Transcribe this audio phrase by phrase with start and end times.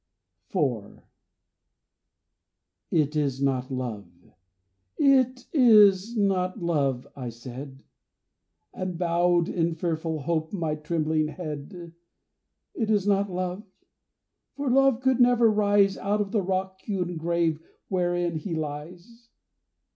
[0.49, 1.01] IV.
[2.89, 4.07] "It is not Love,
[4.97, 7.83] it is not Love," I said,
[8.73, 11.93] And bowed in fearful hope my trembling head.
[12.73, 13.63] "It is not Love,
[14.55, 19.29] for Love could never rise Out of the rock hewn grave wherein he lies."